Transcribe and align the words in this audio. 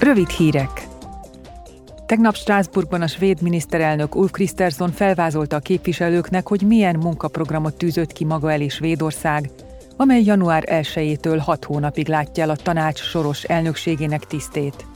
Rövid 0.00 0.28
hírek. 0.28 0.86
Tegnap 2.06 2.34
Strasbourgban 2.34 3.02
a 3.02 3.06
svéd 3.06 3.42
miniszterelnök 3.42 4.14
Ulf 4.14 4.30
Kristersson 4.30 4.92
felvázolta 4.92 5.56
a 5.56 5.60
képviselőknek, 5.60 6.48
hogy 6.48 6.62
milyen 6.62 6.96
munkaprogramot 6.96 7.74
tűzött 7.74 8.12
ki 8.12 8.24
maga 8.24 8.52
elé 8.52 8.68
Svédország, 8.68 9.50
amely 9.96 10.22
január 10.24 10.64
1-től 10.66 11.40
hat 11.44 11.64
hónapig 11.64 12.08
látja 12.08 12.42
el 12.42 12.50
a 12.50 12.56
tanács 12.56 12.98
soros 12.98 13.42
elnökségének 13.42 14.24
tisztét. 14.24 14.86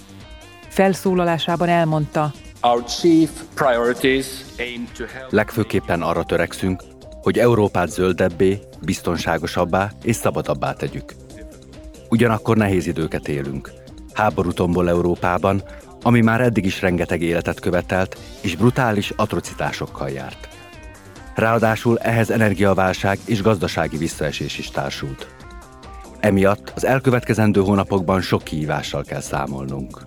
Felszólalásában 0.68 1.68
elmondta, 1.68 2.32
Legfőképpen 5.30 6.02
arra 6.02 6.24
törekszünk, 6.24 6.82
hogy 7.22 7.38
Európát 7.38 7.88
zöldebbé, 7.88 8.60
biztonságosabbá 8.80 9.90
és 10.02 10.16
szabadabbá 10.16 10.72
tegyük. 10.72 11.14
Ugyanakkor 12.08 12.56
nehéz 12.56 12.86
időket 12.86 13.28
élünk. 13.28 13.79
Háborútomból 14.12 14.88
Európában, 14.88 15.62
ami 16.02 16.20
már 16.20 16.40
eddig 16.40 16.64
is 16.64 16.80
rengeteg 16.80 17.22
életet 17.22 17.60
követelt, 17.60 18.18
és 18.40 18.56
brutális 18.56 19.12
atrocitásokkal 19.16 20.08
járt. 20.08 20.48
Ráadásul 21.34 21.98
ehhez 21.98 22.30
energiaválság 22.30 23.18
és 23.24 23.42
gazdasági 23.42 23.96
visszaesés 23.96 24.58
is 24.58 24.70
társult. 24.70 25.28
Emiatt 26.20 26.72
az 26.74 26.84
elkövetkezendő 26.84 27.60
hónapokban 27.60 28.20
sok 28.20 28.42
kihívással 28.42 29.04
kell 29.04 29.20
számolnunk. 29.20 30.00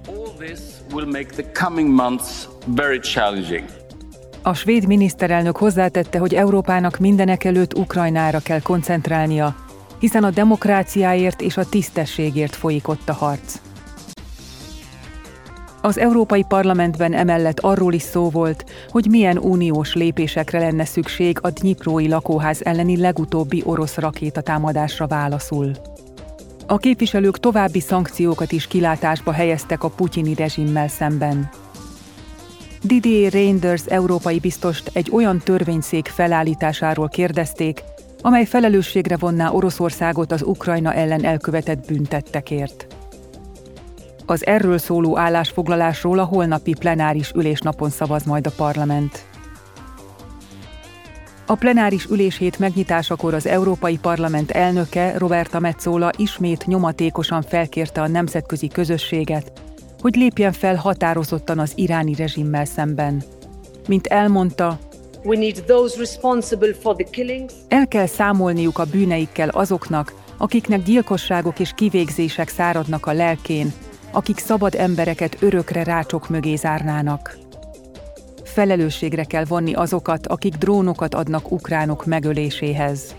A 4.42 4.54
svéd 4.54 4.88
miniszterelnök 4.88 5.58
hozzátette, 5.58 6.18
hogy 6.18 6.34
Európának 6.34 6.98
mindenek 6.98 7.44
előtt 7.44 7.74
Ukrajnára 7.74 8.40
kell 8.40 8.62
koncentrálnia, 8.62 9.56
hiszen 10.00 10.24
a 10.24 10.30
demokráciáért 10.30 11.42
és 11.42 11.58
a 11.58 11.70
tisztességért 11.70 12.56
folyik 12.56 12.88
ott 12.88 13.10
a 13.10 13.14
harc. 13.14 13.60
Az 15.86 15.98
Európai 15.98 16.44
Parlamentben 16.48 17.14
emellett 17.14 17.60
arról 17.60 17.94
is 17.94 18.02
szó 18.02 18.30
volt, 18.30 18.66
hogy 18.90 19.08
milyen 19.10 19.38
uniós 19.38 19.94
lépésekre 19.94 20.60
lenne 20.60 20.86
szükség 20.86 21.38
a 21.42 21.50
Dnyiprói 21.50 22.08
lakóház 22.08 22.62
elleni 22.64 22.98
legutóbbi 22.98 23.62
orosz 23.66 23.98
rakétatámadásra 23.98 25.08
válaszul. 25.08 25.72
A 26.68 26.78
képviselők 26.78 27.40
további 27.40 27.80
szankciókat 27.80 28.52
is 28.52 28.68
kilátásba 28.68 29.32
helyeztek 29.32 29.84
a 29.84 29.90
putyini 29.90 30.34
rezsimmel 30.34 30.88
szemben. 30.88 31.50
Didier 32.84 33.32
Reinders 33.32 33.86
európai 33.86 34.40
biztost 34.40 34.90
egy 34.94 35.10
olyan 35.12 35.40
törvényszék 35.40 36.08
felállításáról 36.08 37.08
kérdezték, 37.10 37.84
amely 38.22 38.46
felelősségre 38.46 39.18
vonná 39.18 39.52
Oroszországot 39.52 40.32
az 40.32 40.44
Ukrajna 40.44 40.94
ellen 40.94 41.24
elkövetett 41.24 41.86
büntettekért. 41.88 42.93
Az 44.26 44.46
erről 44.46 44.78
szóló 44.78 45.18
állásfoglalásról 45.18 46.20
a 46.20 46.24
holnapi 46.24 46.74
plenáris 46.80 47.32
ülésnapon 47.36 47.90
szavaz 47.90 48.24
majd 48.24 48.48
a 48.48 48.52
parlament. 48.56 49.26
A 51.46 51.56
plenáris 51.56 52.06
ülését 52.06 52.60
megnyitásakor 52.60 53.34
az 53.34 53.48
Európai 53.48 53.98
Parlament 53.98 54.52
elnöke 54.52 55.18
Roberta 55.18 55.60
Metzola 55.60 56.12
ismét 56.18 56.66
nyomatékosan 56.66 57.42
felkérte 57.42 58.02
a 58.02 58.08
nemzetközi 58.08 58.68
közösséget, 58.68 59.52
hogy 60.02 60.16
lépjen 60.16 60.52
fel 60.52 60.76
határozottan 60.76 61.60
az 61.60 61.72
iráni 61.76 62.14
rezsimmel 62.16 62.66
szemben. 62.66 63.24
Mint 63.88 64.08
elmondta, 64.08 64.80
We 65.26 65.38
need 65.38 65.64
those 65.66 65.98
responsible 65.98 66.74
for 66.82 66.96
the 66.96 67.10
killings. 67.10 67.54
El 67.68 67.88
kell 67.88 68.06
számolniuk 68.06 68.78
a 68.80 68.86
bűneikkel 68.92 69.50
azoknak, 69.50 70.14
akiknek 70.38 70.84
gyilkosságok 70.84 71.60
és 71.60 71.72
kivégzések 71.76 72.50
száradnak 72.50 73.06
a 73.06 73.14
lelkén, 73.14 73.74
akik 74.14 74.38
szabad 74.38 74.76
embereket 74.76 75.38
örökre 75.40 75.84
rácsok 75.84 76.30
mögé 76.30 76.56
zárnának. 76.56 77.38
Felelősségre 78.44 79.24
kell 79.24 79.46
vonni 79.46 79.74
azokat, 79.74 80.28
akik 80.28 80.56
drónokat 80.56 81.14
adnak 81.14 81.52
ukránok 81.52 82.06
megöléséhez. 82.06 83.16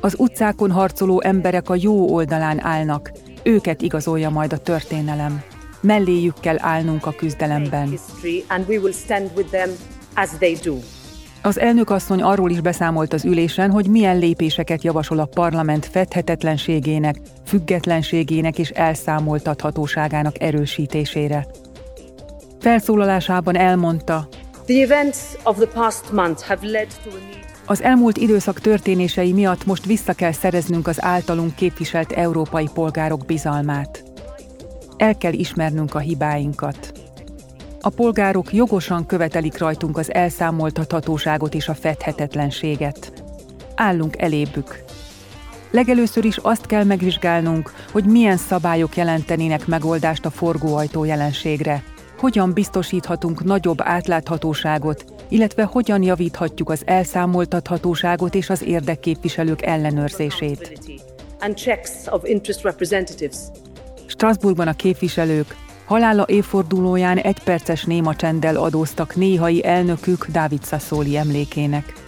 Az 0.00 0.14
utcákon 0.18 0.70
harcoló 0.70 1.22
emberek 1.22 1.70
a 1.70 1.76
jó 1.80 2.14
oldalán 2.14 2.64
állnak, 2.64 3.12
őket 3.42 3.82
igazolja 3.82 4.30
majd 4.30 4.52
a 4.52 4.58
történelem. 4.58 5.42
Melléjük 5.80 6.34
kell 6.40 6.56
állnunk 6.58 7.06
a 7.06 7.12
küzdelemben. 7.12 7.98
Az 11.42 11.58
elnök 11.58 11.90
asszony 11.90 12.22
arról 12.22 12.50
is 12.50 12.60
beszámolt 12.60 13.12
az 13.12 13.24
ülésen, 13.24 13.70
hogy 13.70 13.86
milyen 13.86 14.18
lépéseket 14.18 14.82
javasol 14.82 15.18
a 15.18 15.24
parlament 15.24 15.86
fedhetetlenségének, 15.86 17.16
függetlenségének 17.46 18.58
és 18.58 18.68
elszámoltathatóságának 18.68 20.40
erősítésére. 20.42 21.46
Felszólalásában 22.60 23.56
elmondta, 23.56 24.28
az 27.66 27.82
elmúlt 27.82 28.16
időszak 28.16 28.60
történései 28.60 29.32
miatt 29.32 29.64
most 29.66 29.84
vissza 29.84 30.12
kell 30.12 30.32
szereznünk 30.32 30.86
az 30.86 31.02
általunk 31.02 31.54
képviselt 31.54 32.12
európai 32.12 32.68
polgárok 32.74 33.24
bizalmát. 33.26 34.04
El 34.96 35.16
kell 35.16 35.32
ismernünk 35.32 35.94
a 35.94 35.98
hibáinkat. 35.98 36.91
A 37.84 37.88
polgárok 37.88 38.52
jogosan 38.52 39.06
követelik 39.06 39.58
rajtunk 39.58 39.98
az 39.98 40.12
elszámoltathatóságot 40.12 41.54
és 41.54 41.68
a 41.68 41.74
fedhetetlenséget. 41.74 43.12
Állunk 43.74 44.22
elébük. 44.22 44.84
Legelőször 45.70 46.24
is 46.24 46.36
azt 46.36 46.66
kell 46.66 46.84
megvizsgálnunk, 46.84 47.72
hogy 47.92 48.04
milyen 48.04 48.36
szabályok 48.36 48.96
jelentenének 48.96 49.66
megoldást 49.66 50.24
a 50.24 50.30
forgóajtó 50.30 51.04
jelenségre, 51.04 51.82
hogyan 52.18 52.52
biztosíthatunk 52.52 53.44
nagyobb 53.44 53.78
átláthatóságot, 53.80 55.04
illetve 55.28 55.62
hogyan 55.62 56.02
javíthatjuk 56.02 56.70
az 56.70 56.82
elszámoltathatóságot 56.84 58.34
és 58.34 58.50
az 58.50 58.62
érdekképviselők 58.62 59.62
ellenőrzését. 59.62 60.78
Strasbourgban 64.06 64.68
a 64.68 64.72
képviselők 64.72 65.56
Halála 65.92 66.24
évfordulóján 66.28 67.18
egy 67.18 67.42
perces 67.42 67.84
néma 67.84 68.16
csenddel 68.16 68.56
adóztak 68.56 69.16
néhai 69.16 69.64
elnökük 69.64 70.26
Dávid 70.26 70.64
Sassoli 70.64 71.16
emlékének. 71.16 72.01